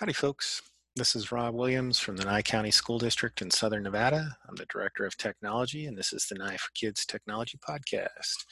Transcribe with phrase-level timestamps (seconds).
[0.00, 0.62] Howdy, folks.
[0.96, 4.34] This is Rob Williams from the Nye County School District in Southern Nevada.
[4.48, 8.46] I'm the Director of Technology, and this is the Nye for Kids Technology Podcast.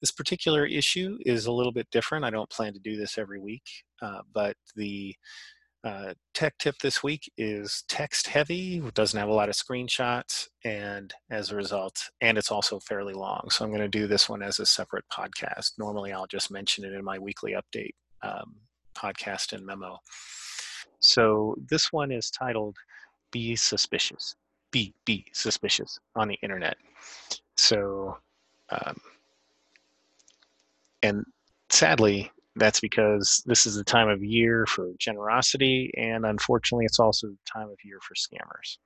[0.00, 2.24] This particular issue is a little bit different.
[2.24, 3.62] I don't plan to do this every week,
[4.02, 5.14] uh, but the
[5.84, 11.14] uh, tech tip this week is text heavy, doesn't have a lot of screenshots, and
[11.30, 13.48] as a result, and it's also fairly long.
[13.50, 15.70] So I'm going to do this one as a separate podcast.
[15.78, 17.94] Normally, I'll just mention it in my weekly update
[18.24, 18.56] um,
[18.96, 19.96] podcast and memo.
[21.00, 22.76] So this one is titled
[23.30, 24.36] Be Suspicious.
[24.70, 26.76] Be, be suspicious on the internet.
[27.56, 28.18] So,
[28.70, 29.00] um,
[31.02, 31.24] and
[31.70, 37.28] sadly, that's because this is the time of year for generosity, and unfortunately, it's also
[37.28, 38.78] the time of year for scammers.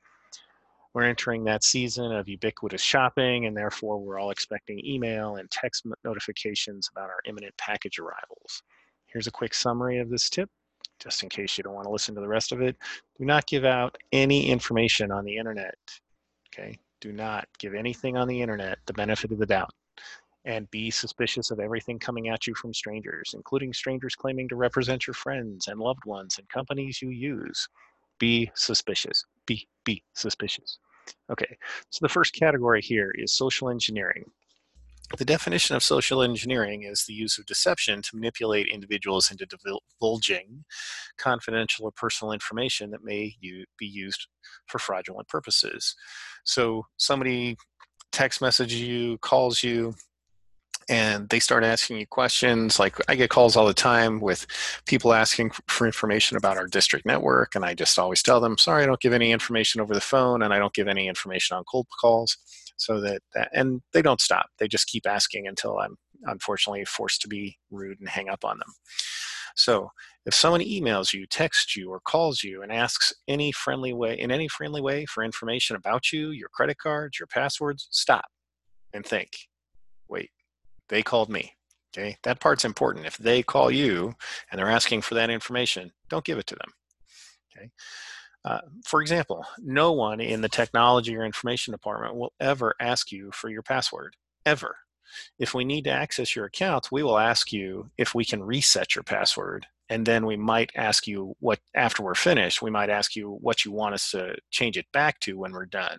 [0.95, 5.85] We're entering that season of ubiquitous shopping, and therefore, we're all expecting email and text
[6.05, 8.63] notifications about our imminent package arrivals.
[9.07, 10.49] Here's a quick summary of this tip
[11.05, 12.77] just in case you don't want to listen to the rest of it,
[13.19, 15.77] do not give out any information on the internet.
[16.49, 19.73] Okay, do not give anything on the internet the benefit of the doubt.
[20.47, 25.07] And be suspicious of everything coming at you from strangers, including strangers claiming to represent
[25.07, 27.69] your friends and loved ones and companies you use.
[28.19, 29.25] Be suspicious.
[29.47, 30.79] Be, be suspicious.
[31.31, 31.57] Okay,
[31.91, 34.25] so the first category here is social engineering.
[35.19, 40.65] The definition of social engineering is the use of deception to manipulate individuals into divulging
[41.19, 44.27] confidential or personal information that may be used
[44.67, 45.95] for fraudulent purposes.
[46.45, 47.57] So somebody
[48.13, 49.95] text messages you, calls you,
[50.89, 54.47] and they start asking you questions like i get calls all the time with
[54.87, 58.83] people asking for information about our district network and i just always tell them sorry
[58.83, 61.65] i don't give any information over the phone and i don't give any information on
[61.65, 62.37] cold calls
[62.77, 64.47] so that, that and they don't stop.
[64.59, 68.59] They just keep asking until i'm unfortunately forced to be rude and hang up on
[68.59, 68.73] them.
[69.57, 69.91] So
[70.27, 74.31] if someone emails you texts you or calls you and asks any friendly way in
[74.31, 78.25] any friendly way for information about you your credit cards your passwords stop
[78.93, 79.31] and think
[80.09, 80.31] wait
[80.89, 81.53] they called me.
[81.97, 82.17] Okay?
[82.25, 83.07] That part's important.
[83.07, 84.15] If they call you
[84.51, 86.71] and they're asking for that information don't give it to them.
[87.57, 87.71] Okay
[88.45, 93.31] uh, for example, no one in the technology or information department will ever ask you
[93.33, 94.77] for your password, ever.
[95.39, 98.95] If we need to access your account, we will ask you if we can reset
[98.95, 99.67] your password.
[99.89, 103.65] And then we might ask you what, after we're finished, we might ask you what
[103.65, 105.99] you want us to change it back to when we're done.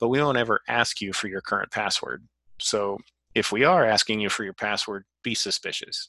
[0.00, 2.26] But we won't ever ask you for your current password.
[2.60, 2.98] So
[3.34, 6.08] if we are asking you for your password, be suspicious.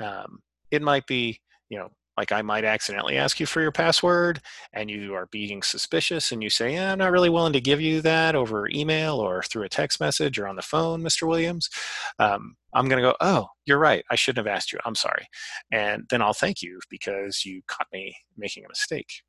[0.00, 0.40] Um,
[0.70, 4.40] it might be, you know, like I might accidentally ask you for your password
[4.72, 7.80] and you are being suspicious and you say, yeah, I'm not really willing to give
[7.80, 11.26] you that over email or through a text message or on the phone, Mr.
[11.26, 11.70] Williams.
[12.18, 14.04] Um, I'm going to go, oh, you're right.
[14.10, 14.78] I shouldn't have asked you.
[14.84, 15.26] I'm sorry.
[15.70, 19.22] And then I'll thank you because you caught me making a mistake.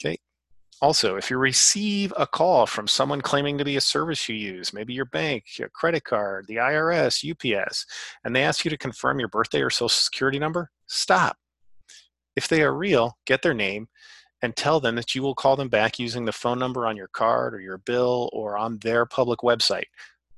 [0.00, 0.16] Okay.
[0.82, 4.74] Also, if you receive a call from someone claiming to be a service you use,
[4.74, 7.86] maybe your bank, your credit card, the IRS, UPS,
[8.24, 11.38] and they ask you to confirm your birthday or social security number, stop
[12.36, 13.88] if they are real, get their name
[14.42, 17.08] and tell them that you will call them back using the phone number on your
[17.08, 19.86] card or your bill or on their public website.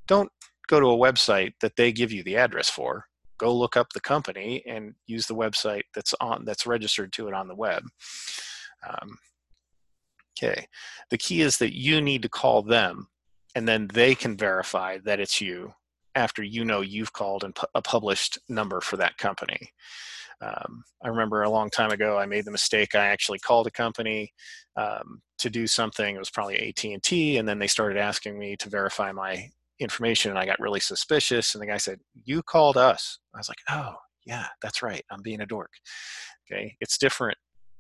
[0.06, 0.30] Don't
[0.68, 3.04] go to a website that they give you the address for.
[3.38, 7.34] Go look up the company and use the website that's on that's registered to it
[7.34, 7.82] on the web.
[8.88, 9.18] Um,
[10.38, 10.66] okay.
[11.10, 13.08] The key is that you need to call them
[13.54, 15.74] and then they can verify that it's you
[16.14, 19.72] after you know you've called and pu- a published number for that company.
[20.40, 22.94] Um, I remember a long time ago, I made the mistake.
[22.94, 24.32] I actually called a company
[24.76, 26.14] um, to do something.
[26.14, 29.50] It was probably AT and T, and then they started asking me to verify my
[29.80, 31.54] information, and I got really suspicious.
[31.54, 33.94] And the guy said, "You called us." I was like, "Oh,
[34.26, 35.04] yeah, that's right.
[35.10, 35.70] I'm being a dork."
[36.50, 37.36] Okay, it's different.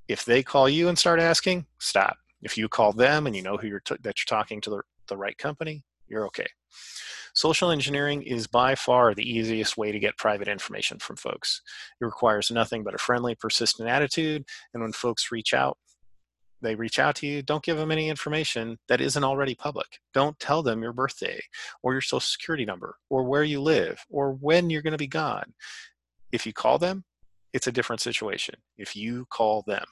[0.08, 2.16] If they call you and start asking, stop.
[2.42, 4.82] If you call them and you know who you're t- that you're talking to the,
[5.08, 6.46] the right company, you're okay.
[7.38, 11.62] Social engineering is by far the easiest way to get private information from folks.
[12.00, 14.44] It requires nothing but a friendly, persistent attitude,
[14.74, 15.78] and when folks reach out,
[16.62, 20.00] they reach out to you, don't give them any information that isn't already public.
[20.12, 21.40] Don't tell them your birthday
[21.80, 25.06] or your social security number or where you live or when you're going to be
[25.06, 25.54] gone.
[26.32, 27.04] If you call them,
[27.52, 28.56] it's a different situation.
[28.76, 29.84] If you call them.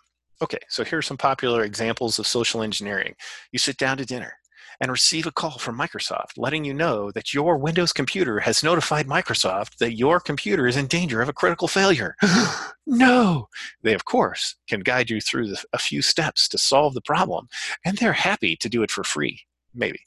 [0.42, 3.14] Okay, so here's some popular examples of social engineering.
[3.52, 4.32] You sit down to dinner
[4.81, 9.06] and receive a call from Microsoft letting you know that your Windows computer has notified
[9.06, 12.14] Microsoft that your computer is in danger of a critical failure.
[12.87, 13.49] no!
[13.82, 17.49] They, of course, can guide you through the, a few steps to solve the problem,
[17.84, 19.40] and they're happy to do it for free,
[19.75, 20.00] maybe.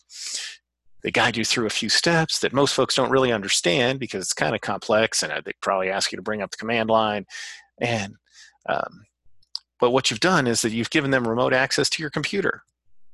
[1.01, 4.33] They guide you through a few steps that most folks don't really understand because it's
[4.33, 7.25] kind of complex, and uh, they probably ask you to bring up the command line.
[7.79, 8.15] And
[8.67, 9.05] um,
[9.79, 12.63] But what you've done is that you've given them remote access to your computer.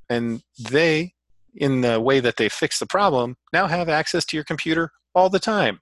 [0.10, 1.15] And they,
[1.56, 5.30] in the way that they fix the problem, now have access to your computer all
[5.30, 5.80] the time.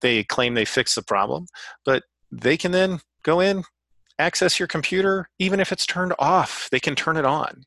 [0.00, 1.46] They claim they fix the problem,
[1.84, 3.64] but they can then go in,
[4.18, 7.62] access your computer, even if it's turned off, they can turn it on.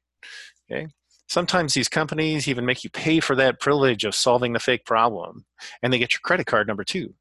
[0.71, 0.87] Okay?
[1.27, 5.45] Sometimes these companies even make you pay for that privilege of solving the fake problem,
[5.81, 7.13] and they get your credit card number too.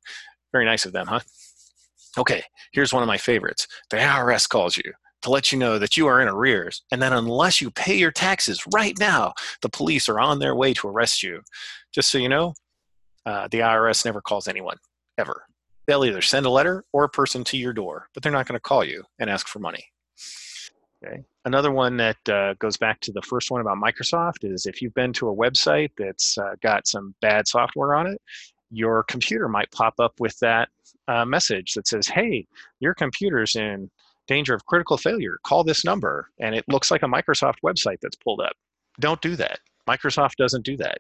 [0.53, 1.21] Very nice of them, huh?
[2.17, 3.67] Okay, here's one of my favorites.
[3.91, 4.93] The IRS calls you
[5.25, 8.13] to let you know that you are in arrears, and that unless you pay your
[8.13, 9.33] taxes right now,
[9.63, 11.41] the police are on their way to arrest you.
[11.93, 12.55] Just so you know,
[13.27, 14.77] uh, the IRS never calls anyone,
[15.19, 15.47] ever.
[15.87, 18.57] They'll either send a letter or a person to your door, but they're not going
[18.57, 19.85] to call you and ask for money.
[21.05, 21.23] Okay.
[21.45, 24.95] Another one that uh, goes back to the first one about Microsoft is if you've
[24.95, 28.21] been to a website that's uh, got some bad software on it,
[28.71, 30.69] your computer might pop up with that
[31.07, 32.47] uh, message that says, "Hey,
[32.81, 33.91] your computer's in
[34.27, 35.39] danger of critical failure.
[35.45, 38.57] Call this number." And it looks like a Microsoft website that's pulled up.
[39.01, 39.61] Don't do that.
[39.89, 40.99] Microsoft doesn't do that.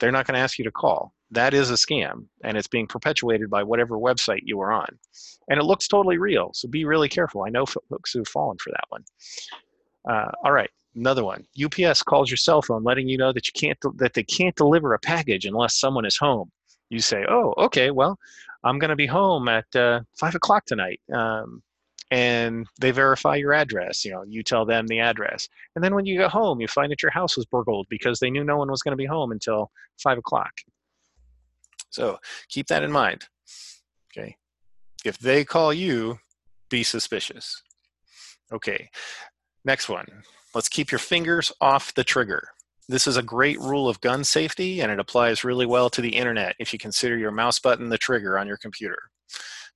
[0.00, 1.14] They're not going to ask you to call.
[1.30, 4.86] That is a scam, and it's being perpetuated by whatever website you are on.
[5.48, 7.44] And it looks totally real, so be really careful.
[7.44, 9.04] I know folks who've fallen for that one.
[10.08, 11.44] Uh, all right, another one.
[11.62, 14.94] UPS calls your cell phone, letting you know that you can't that they can't deliver
[14.94, 16.50] a package unless someone is home.
[16.90, 17.90] You say, "Oh, okay.
[17.90, 18.18] Well,
[18.64, 21.62] I'm going to be home at uh, five o'clock tonight." Um,
[22.14, 24.04] and they verify your address.
[24.04, 26.92] You know, you tell them the address, and then when you get home, you find
[26.92, 29.32] that your house was burgled because they knew no one was going to be home
[29.32, 30.52] until five o'clock.
[31.90, 32.18] So
[32.48, 33.24] keep that in mind.
[34.16, 34.36] Okay,
[35.04, 36.20] if they call you,
[36.70, 37.60] be suspicious.
[38.52, 38.90] Okay,
[39.64, 40.06] next one.
[40.54, 42.46] Let's keep your fingers off the trigger.
[42.88, 46.14] This is a great rule of gun safety, and it applies really well to the
[46.14, 49.10] internet if you consider your mouse button the trigger on your computer.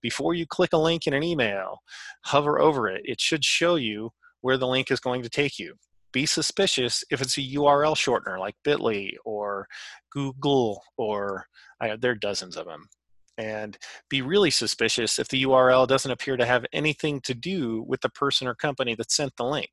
[0.01, 1.79] Before you click a link in an email,
[2.25, 3.03] hover over it.
[3.05, 4.11] It should show you
[4.41, 5.75] where the link is going to take you.
[6.13, 9.67] Be suspicious if it's a URL shortener like bit.ly or
[10.11, 11.47] Google or
[11.81, 12.87] I, there are dozens of them.
[13.37, 13.77] And
[14.09, 18.09] be really suspicious if the URL doesn't appear to have anything to do with the
[18.09, 19.71] person or company that sent the link.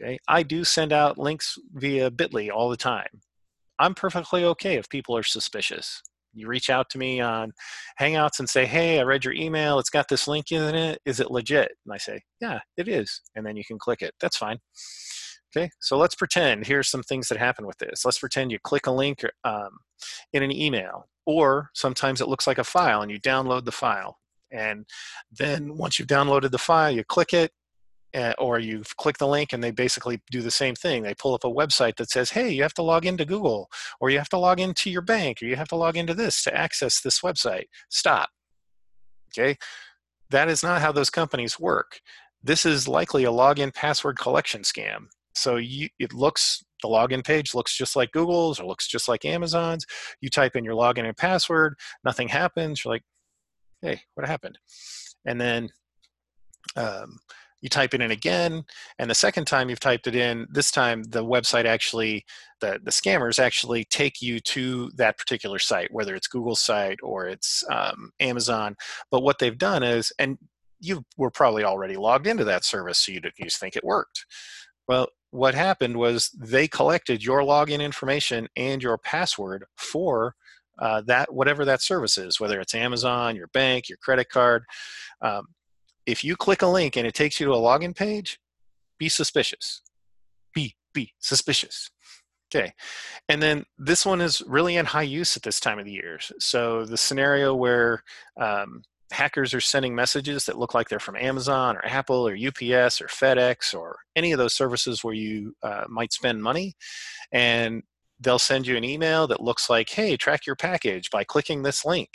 [0.00, 3.20] Okay, I do send out links via bit.ly all the time.
[3.78, 7.52] I'm perfectly okay if people are suspicious you reach out to me on
[8.00, 9.78] Hangouts and say, "Hey, I read your email.
[9.78, 11.00] It's got this link in it.
[11.04, 14.14] Is it legit?" And I say, "Yeah, it is." And then you can click it.
[14.20, 14.58] That's fine.
[15.56, 16.66] Okay, so let's pretend.
[16.66, 18.04] Here's some things that happen with this.
[18.04, 19.70] Let's pretend you click a link um,
[20.32, 24.18] in an email, or sometimes it looks like a file, and you download the file.
[24.52, 24.86] And
[25.30, 27.52] then once you've downloaded the file, you click it,
[28.14, 31.02] uh, or you click the link and they basically do the same thing.
[31.02, 33.68] They pull up a website that says, hey, you have to log into Google,
[34.00, 36.42] or you have to log into your bank, or you have to log into this
[36.44, 37.66] to access this website.
[37.88, 38.30] Stop.
[39.32, 39.56] Okay?
[40.30, 42.00] That is not how those companies work.
[42.42, 45.06] This is likely a login password collection scam.
[45.34, 49.24] So you, it looks, the login page looks just like Google's or looks just like
[49.24, 49.86] Amazon's.
[50.20, 51.74] You type in your login and password,
[52.04, 52.84] nothing happens.
[52.84, 53.04] You're like,
[53.82, 54.58] hey, what happened?
[55.24, 55.68] And then
[56.76, 57.18] um,
[57.60, 58.64] you type it in again
[58.98, 62.24] and the second time you've typed it in this time the website actually
[62.60, 67.26] the, the scammers actually take you to that particular site whether it's google's site or
[67.26, 68.76] it's um, amazon.
[69.10, 70.38] But what they've done is and
[70.80, 74.24] you were probably already logged into that service so you, you think it worked.
[74.88, 80.34] Well what happened was they collected your login information and your password for
[80.80, 84.64] uh, that whatever that service is whether it's amazon your bank your credit card
[85.22, 85.46] um,
[86.10, 88.38] if you click a link and it takes you to a login page,
[88.98, 89.82] be suspicious.
[90.54, 91.90] Be, be suspicious.
[92.52, 92.72] Okay.
[93.28, 96.18] And then this one is really in high use at this time of the year.
[96.38, 98.02] So the scenario where
[98.40, 103.00] um, hackers are sending messages that look like they're from Amazon or Apple or UPS
[103.00, 106.74] or FedEx or any of those services where you uh, might spend money.
[107.32, 107.82] And
[108.18, 111.84] they'll send you an email that looks like, hey, track your package by clicking this
[111.84, 112.10] link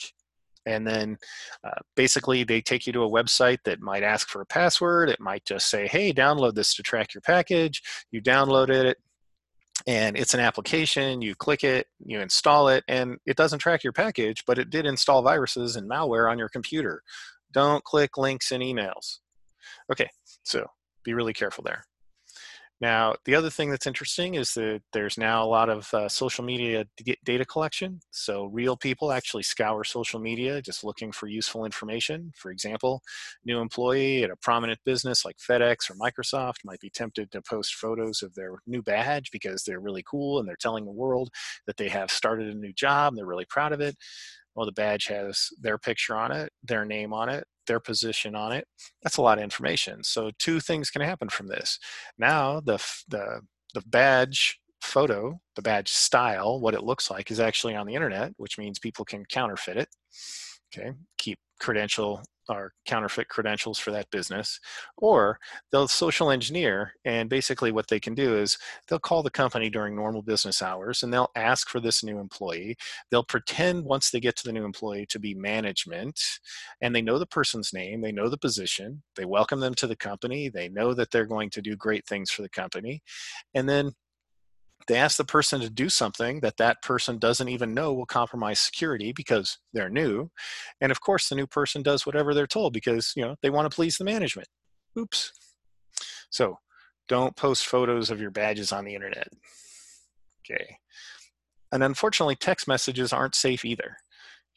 [0.66, 1.18] and then
[1.64, 5.20] uh, basically they take you to a website that might ask for a password it
[5.20, 7.82] might just say hey download this to track your package
[8.12, 8.98] you download it
[9.88, 13.94] and it's an application you click it you install it and it doesn't track your
[13.94, 17.02] package but it did install viruses and malware on your computer.
[17.52, 19.20] Don't click links in emails.
[19.92, 20.10] Okay
[20.44, 20.66] so
[21.04, 21.86] be really careful there
[22.82, 26.44] now, the other thing that's interesting is that there's now a lot of uh, social
[26.44, 26.86] media
[27.24, 28.02] data collection.
[28.12, 32.34] So real people actually scour social media just looking for useful information.
[32.36, 33.02] For example,
[33.46, 37.76] new employee at a prominent business like FedEx or Microsoft might be tempted to post
[37.76, 41.30] photos of their new badge because they're really cool and they're telling the world
[41.68, 43.96] that they have started a new job and they're really proud of it.
[44.56, 48.52] Well, the badge has their picture on it, their name on it, their position on
[48.52, 48.66] it.
[49.04, 50.04] That's a lot of information.
[50.04, 51.80] So two things can happen from this.
[52.18, 53.42] Now the the
[53.74, 58.34] the badge photo, the badge style, what it looks like is actually on the internet,
[58.38, 59.90] which means people can counterfeit it.
[60.74, 64.60] Okay, keep credential or counterfeit credentials for that business,
[64.98, 65.40] or
[65.72, 66.94] they'll social engineer.
[67.06, 71.04] And basically, what they can do is they'll call the company during normal business hours
[71.04, 72.76] and they'll ask for this new employee.
[73.12, 76.20] They'll pretend once they get to the new employee to be management,
[76.82, 79.96] and they know the person's name, they know the position, they welcome them to the
[79.96, 83.02] company, they know that they're going to do great things for the company.
[83.54, 83.92] And then
[84.88, 88.60] they ask the person to do something that that person doesn't even know will compromise
[88.60, 90.30] security because they're new
[90.82, 93.70] and of course the new person does whatever they're told because you know they want
[93.70, 94.48] to please the management.
[94.98, 95.32] Oops.
[96.30, 96.58] So
[97.08, 99.28] don't post photos of your badges on the internet.
[100.50, 100.78] Okay.
[101.72, 103.98] And unfortunately text messages aren't safe either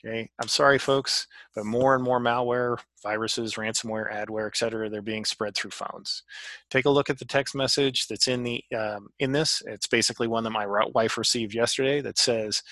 [0.05, 1.27] Okay, I'm sorry, folks,
[1.57, 6.23] but more and more malware, viruses, ransomware, adware, et cetera, they're being spread through phones.
[6.71, 9.61] Take a look at the text message that's in the um, in this.
[9.67, 12.63] It's basically one that my wife received yesterday that says,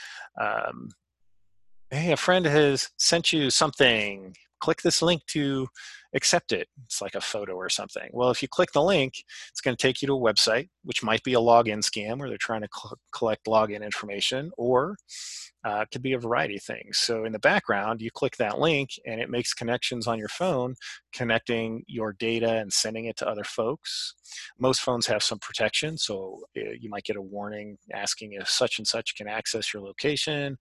[0.41, 0.91] um,
[1.91, 4.37] "Hey, a friend has sent you something.
[4.61, 5.67] Click this link to
[6.15, 6.69] accept it.
[6.85, 8.09] It's like a photo or something.
[8.13, 9.15] Well, if you click the link,
[9.51, 12.29] it's going to take you to a website, which might be a login scam where
[12.29, 12.69] they're trying to
[13.13, 14.97] collect login information, or
[15.65, 16.99] uh, it could be a variety of things.
[16.99, 20.77] So in the background, you click that link and it makes connections on your phone,
[21.13, 24.15] connecting your data and sending it to other folks.
[24.59, 28.79] Most phones have some protection, so uh, you might get a warning asking if such
[28.79, 30.57] and such can access your location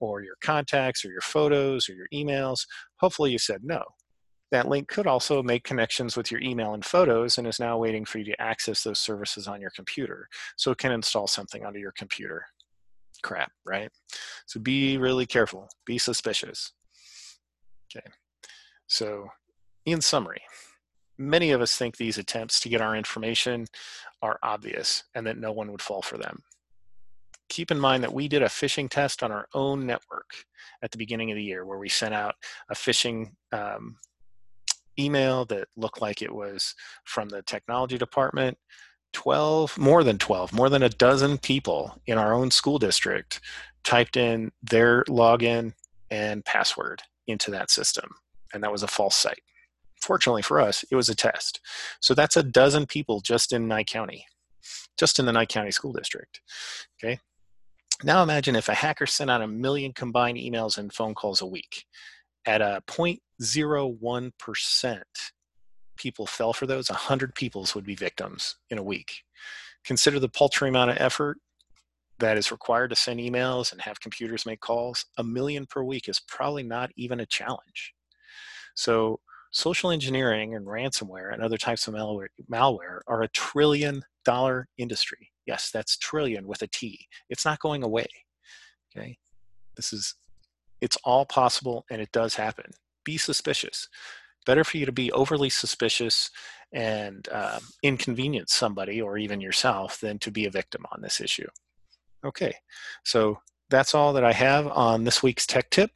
[0.00, 2.66] or your contacts or your photos or your emails.
[2.96, 3.82] Hopefully you said no.
[4.52, 8.04] That link could also make connections with your email and photos and is now waiting
[8.04, 10.28] for you to access those services on your computer.
[10.56, 12.44] So it can install something onto your computer.
[13.22, 13.90] Crap, right?
[14.46, 16.72] So be really careful, be suspicious.
[17.90, 18.06] Okay,
[18.86, 19.28] so
[19.86, 20.42] in summary,
[21.16, 23.66] many of us think these attempts to get our information
[24.20, 26.42] are obvious and that no one would fall for them.
[27.48, 30.30] Keep in mind that we did a phishing test on our own network
[30.82, 32.34] at the beginning of the year where we sent out
[32.70, 33.96] a phishing um,
[34.98, 38.58] email that looked like it was from the technology department
[39.12, 43.40] 12 more than 12 more than a dozen people in our own school district
[43.84, 45.72] typed in their login
[46.10, 48.10] and password into that system
[48.54, 49.42] and that was a false site.
[50.00, 51.60] Fortunately for us it was a test.
[52.00, 54.26] So that's a dozen people just in nye county
[54.98, 56.40] just in the nye county school district
[57.02, 57.18] okay?
[58.04, 61.46] Now imagine if a hacker sent out a million combined emails and phone calls a
[61.46, 61.84] week
[62.46, 65.02] at a 0.01%
[65.96, 69.22] people fell for those, 100 peoples would be victims in a week.
[69.84, 71.38] Consider the paltry amount of effort
[72.18, 75.06] that is required to send emails and have computers make calls.
[75.18, 77.94] A million per week is probably not even a challenge.
[78.74, 79.20] So
[79.52, 85.30] social engineering and ransomware and other types of malware, malware are a trillion dollar industry.
[85.46, 87.06] Yes, that's trillion with a T.
[87.28, 88.06] It's not going away.
[88.96, 89.18] Okay.
[89.76, 90.14] This is
[90.82, 92.72] it's all possible and it does happen.
[93.04, 93.88] Be suspicious.
[94.44, 96.30] Better for you to be overly suspicious
[96.72, 101.46] and uh, inconvenience somebody or even yourself than to be a victim on this issue.
[102.24, 102.54] Okay,
[103.04, 103.38] so
[103.70, 105.92] that's all that I have on this week's tech tip.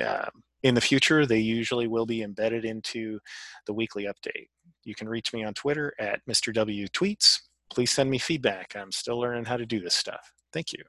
[0.00, 0.26] Uh,
[0.62, 3.18] in the future, they usually will be embedded into
[3.66, 4.48] the weekly update.
[4.84, 6.52] You can reach me on Twitter at Mr.
[6.54, 7.40] W Tweets.
[7.70, 8.74] Please send me feedback.
[8.76, 10.32] I'm still learning how to do this stuff.
[10.52, 10.82] Thank you.